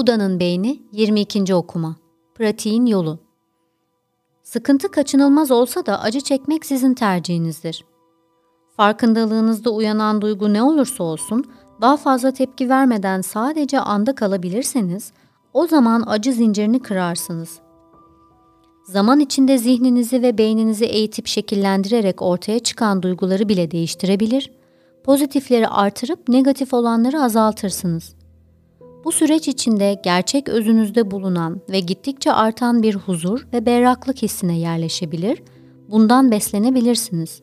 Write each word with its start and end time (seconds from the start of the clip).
Buda'nın 0.00 0.40
Beyni 0.40 0.82
22. 0.92 1.54
Okuma 1.54 1.96
Pratiğin 2.34 2.86
Yolu 2.86 3.18
Sıkıntı 4.42 4.90
kaçınılmaz 4.90 5.50
olsa 5.50 5.86
da 5.86 6.00
acı 6.00 6.20
çekmek 6.20 6.66
sizin 6.66 6.94
tercihinizdir. 6.94 7.84
Farkındalığınızda 8.76 9.70
uyanan 9.70 10.22
duygu 10.22 10.52
ne 10.52 10.62
olursa 10.62 11.04
olsun, 11.04 11.44
daha 11.80 11.96
fazla 11.96 12.32
tepki 12.32 12.68
vermeden 12.68 13.20
sadece 13.20 13.80
anda 13.80 14.14
kalabilirseniz, 14.14 15.12
o 15.52 15.66
zaman 15.66 16.04
acı 16.06 16.32
zincirini 16.32 16.82
kırarsınız. 16.82 17.58
Zaman 18.84 19.20
içinde 19.20 19.58
zihninizi 19.58 20.22
ve 20.22 20.38
beyninizi 20.38 20.84
eğitip 20.84 21.26
şekillendirerek 21.26 22.22
ortaya 22.22 22.58
çıkan 22.58 23.02
duyguları 23.02 23.48
bile 23.48 23.70
değiştirebilir, 23.70 24.50
pozitifleri 25.04 25.68
artırıp 25.68 26.28
negatif 26.28 26.74
olanları 26.74 27.22
azaltırsınız. 27.22 28.19
Bu 29.04 29.12
süreç 29.12 29.48
içinde 29.48 30.00
gerçek 30.04 30.48
özünüzde 30.48 31.10
bulunan 31.10 31.60
ve 31.70 31.80
gittikçe 31.80 32.32
artan 32.32 32.82
bir 32.82 32.94
huzur 32.94 33.46
ve 33.52 33.66
berraklık 33.66 34.22
hissine 34.22 34.58
yerleşebilir, 34.58 35.42
bundan 35.90 36.30
beslenebilirsiniz. 36.30 37.42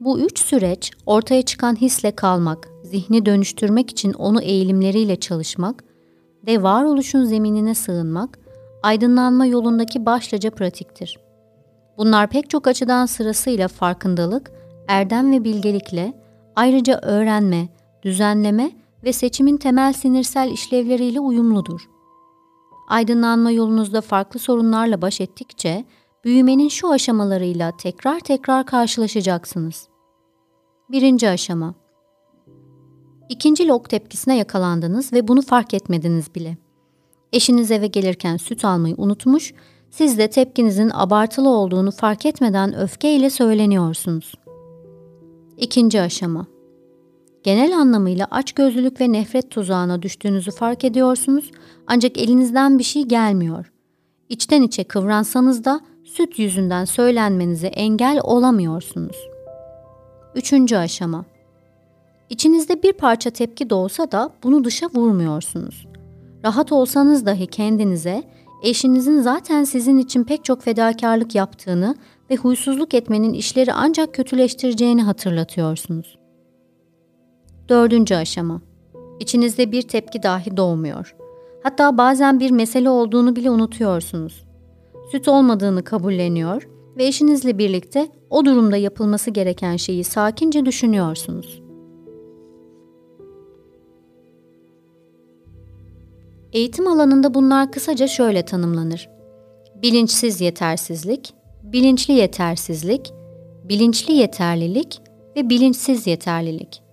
Bu 0.00 0.20
üç 0.20 0.38
süreç 0.38 0.90
ortaya 1.06 1.42
çıkan 1.42 1.76
hisle 1.76 2.10
kalmak, 2.10 2.68
zihni 2.82 3.26
dönüştürmek 3.26 3.90
için 3.90 4.12
onu 4.12 4.42
eğilimleriyle 4.42 5.16
çalışmak 5.16 5.84
ve 6.46 6.62
varoluşun 6.62 7.24
zeminine 7.24 7.74
sığınmak, 7.74 8.38
aydınlanma 8.82 9.46
yolundaki 9.46 10.06
başlıca 10.06 10.50
pratiktir. 10.50 11.18
Bunlar 11.98 12.30
pek 12.30 12.50
çok 12.50 12.66
açıdan 12.66 13.06
sırasıyla 13.06 13.68
farkındalık, 13.68 14.52
erdem 14.88 15.32
ve 15.32 15.44
bilgelikle, 15.44 16.12
ayrıca 16.56 17.00
öğrenme, 17.02 17.68
düzenleme 18.02 18.70
ve 19.04 19.12
seçimin 19.12 19.56
temel 19.56 19.92
sinirsel 19.92 20.50
işlevleriyle 20.50 21.20
uyumludur. 21.20 21.88
Aydınlanma 22.88 23.50
yolunuzda 23.50 24.00
farklı 24.00 24.40
sorunlarla 24.40 25.02
baş 25.02 25.20
ettikçe 25.20 25.84
büyümenin 26.24 26.68
şu 26.68 26.90
aşamalarıyla 26.90 27.76
tekrar 27.76 28.20
tekrar 28.20 28.66
karşılaşacaksınız. 28.66 29.88
Birinci 30.90 31.28
aşama 31.28 31.74
İkinci 33.28 33.68
lok 33.68 33.90
tepkisine 33.90 34.36
yakalandınız 34.36 35.12
ve 35.12 35.28
bunu 35.28 35.42
fark 35.42 35.74
etmediniz 35.74 36.34
bile. 36.34 36.56
Eşiniz 37.32 37.70
eve 37.70 37.86
gelirken 37.86 38.36
süt 38.36 38.64
almayı 38.64 38.94
unutmuş, 38.98 39.54
siz 39.90 40.18
de 40.18 40.30
tepkinizin 40.30 40.90
abartılı 40.94 41.48
olduğunu 41.48 41.90
fark 41.90 42.26
etmeden 42.26 42.76
öfkeyle 42.76 43.30
söyleniyorsunuz. 43.30 44.34
İkinci 45.56 46.00
aşama 46.00 46.46
Genel 47.46 47.78
anlamıyla 47.78 48.26
açgözlülük 48.30 49.00
ve 49.00 49.12
nefret 49.12 49.50
tuzağına 49.50 50.02
düştüğünüzü 50.02 50.50
fark 50.50 50.84
ediyorsunuz 50.84 51.50
ancak 51.86 52.18
elinizden 52.18 52.78
bir 52.78 52.84
şey 52.84 53.02
gelmiyor. 53.02 53.72
İçten 54.28 54.62
içe 54.62 54.84
kıvransanız 54.84 55.64
da 55.64 55.80
süt 56.04 56.38
yüzünden 56.38 56.84
söylenmenize 56.84 57.66
engel 57.66 58.20
olamıyorsunuz. 58.22 59.16
Üçüncü 60.34 60.76
aşama 60.76 61.24
İçinizde 62.30 62.82
bir 62.82 62.92
parça 62.92 63.30
tepki 63.30 63.70
doğsa 63.70 64.12
da 64.12 64.30
bunu 64.42 64.64
dışa 64.64 64.86
vurmuyorsunuz. 64.94 65.86
Rahat 66.44 66.72
olsanız 66.72 67.26
dahi 67.26 67.46
kendinize, 67.46 68.22
eşinizin 68.62 69.20
zaten 69.20 69.64
sizin 69.64 69.98
için 69.98 70.24
pek 70.24 70.44
çok 70.44 70.62
fedakarlık 70.62 71.34
yaptığını 71.34 71.96
ve 72.30 72.36
huysuzluk 72.36 72.94
etmenin 72.94 73.32
işleri 73.32 73.72
ancak 73.72 74.14
kötüleştireceğini 74.14 75.02
hatırlatıyorsunuz. 75.02 76.25
Dördüncü 77.68 78.14
aşama. 78.14 78.60
İçinizde 79.20 79.72
bir 79.72 79.82
tepki 79.82 80.22
dahi 80.22 80.56
doğmuyor. 80.56 81.16
Hatta 81.62 81.98
bazen 81.98 82.40
bir 82.40 82.50
mesele 82.50 82.90
olduğunu 82.90 83.36
bile 83.36 83.50
unutuyorsunuz. 83.50 84.44
Süt 85.10 85.28
olmadığını 85.28 85.84
kabulleniyor 85.84 86.68
ve 86.96 87.06
eşinizle 87.06 87.58
birlikte 87.58 88.08
o 88.30 88.44
durumda 88.44 88.76
yapılması 88.76 89.30
gereken 89.30 89.76
şeyi 89.76 90.04
sakince 90.04 90.66
düşünüyorsunuz. 90.66 91.62
Eğitim 96.52 96.88
alanında 96.88 97.34
bunlar 97.34 97.72
kısaca 97.72 98.06
şöyle 98.06 98.44
tanımlanır. 98.44 99.08
Bilinçsiz 99.82 100.40
yetersizlik, 100.40 101.34
bilinçli 101.62 102.14
yetersizlik, 102.14 103.12
bilinçli 103.64 104.14
yeterlilik 104.14 105.00
ve 105.36 105.50
bilinçsiz 105.50 106.06
yeterlilik. 106.06 106.85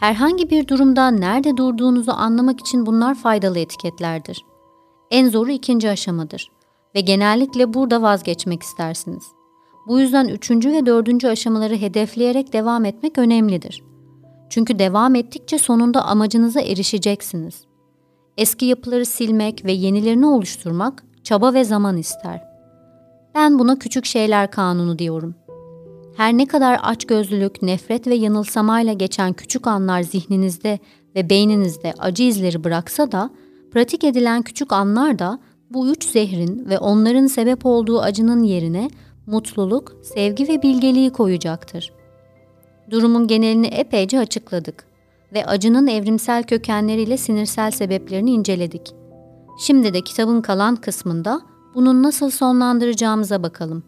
Herhangi 0.00 0.50
bir 0.50 0.68
durumda 0.68 1.10
nerede 1.10 1.56
durduğunuzu 1.56 2.12
anlamak 2.12 2.60
için 2.60 2.86
bunlar 2.86 3.14
faydalı 3.14 3.58
etiketlerdir. 3.58 4.44
En 5.10 5.28
zoru 5.28 5.50
ikinci 5.50 5.90
aşamadır 5.90 6.50
ve 6.94 7.00
genellikle 7.00 7.74
burada 7.74 8.02
vazgeçmek 8.02 8.62
istersiniz. 8.62 9.24
Bu 9.88 10.00
yüzden 10.00 10.28
üçüncü 10.28 10.72
ve 10.72 10.86
dördüncü 10.86 11.28
aşamaları 11.28 11.76
hedefleyerek 11.76 12.52
devam 12.52 12.84
etmek 12.84 13.18
önemlidir. 13.18 13.82
Çünkü 14.50 14.78
devam 14.78 15.14
ettikçe 15.14 15.58
sonunda 15.58 16.04
amacınıza 16.04 16.60
erişeceksiniz. 16.60 17.64
Eski 18.36 18.64
yapıları 18.64 19.06
silmek 19.06 19.64
ve 19.64 19.72
yenilerini 19.72 20.26
oluşturmak 20.26 21.04
çaba 21.24 21.54
ve 21.54 21.64
zaman 21.64 21.96
ister. 21.96 22.42
Ben 23.34 23.58
buna 23.58 23.78
küçük 23.78 24.04
şeyler 24.04 24.50
kanunu 24.50 24.98
diyorum. 24.98 25.34
Her 26.16 26.38
ne 26.38 26.46
kadar 26.46 26.80
açgözlülük, 26.82 27.62
nefret 27.62 28.06
ve 28.06 28.14
yanılsamayla 28.14 28.92
geçen 28.92 29.32
küçük 29.32 29.66
anlar 29.66 30.02
zihninizde 30.02 30.78
ve 31.16 31.30
beyninizde 31.30 31.92
acı 31.98 32.22
izleri 32.22 32.64
bıraksa 32.64 33.12
da, 33.12 33.30
pratik 33.72 34.04
edilen 34.04 34.42
küçük 34.42 34.72
anlar 34.72 35.18
da 35.18 35.38
bu 35.70 35.88
üç 35.88 36.04
zehrin 36.04 36.68
ve 36.68 36.78
onların 36.78 37.26
sebep 37.26 37.66
olduğu 37.66 38.00
acının 38.00 38.42
yerine 38.42 38.90
mutluluk, 39.26 39.96
sevgi 40.02 40.48
ve 40.48 40.62
bilgeliği 40.62 41.10
koyacaktır. 41.10 41.92
Durumun 42.90 43.26
genelini 43.26 43.66
epeyce 43.66 44.18
açıkladık 44.18 44.84
ve 45.32 45.46
acının 45.46 45.86
evrimsel 45.86 46.42
kökenleriyle 46.42 47.16
sinirsel 47.16 47.70
sebeplerini 47.70 48.30
inceledik. 48.30 48.94
Şimdi 49.60 49.94
de 49.94 50.00
kitabın 50.00 50.40
kalan 50.40 50.76
kısmında 50.76 51.40
bunun 51.74 52.02
nasıl 52.02 52.30
sonlandıracağımıza 52.30 53.42
bakalım. 53.42 53.82